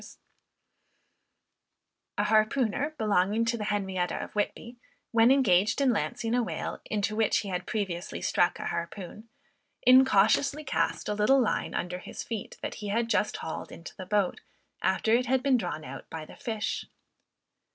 A 2.17 2.23
harpooner 2.23 2.95
belonging 2.97 3.45
to 3.45 3.55
the 3.55 3.65
Henrietta 3.65 4.15
of 4.15 4.31
Whitby, 4.35 4.77
when 5.11 5.29
engaged 5.31 5.79
in 5.79 5.93
lancing 5.93 6.33
a 6.33 6.41
whale, 6.41 6.81
into 6.85 7.15
which 7.15 7.37
he 7.41 7.49
had 7.49 7.67
previously 7.67 8.19
struck 8.19 8.57
a 8.57 8.65
harpoon, 8.65 9.29
incautiously 9.83 10.63
cast 10.63 11.07
a 11.07 11.13
little 11.13 11.39
line 11.39 11.75
under 11.75 11.99
his 11.99 12.23
feet 12.23 12.57
that 12.63 12.73
he 12.81 12.87
had 12.87 13.11
just 13.11 13.37
hauled 13.37 13.71
into 13.71 13.95
the 13.95 14.07
boat, 14.07 14.41
after 14.81 15.13
it 15.13 15.27
had 15.27 15.43
been 15.43 15.57
drawn 15.57 15.83
out 15.85 16.09
by 16.09 16.25
the 16.25 16.35
fish. 16.35 16.87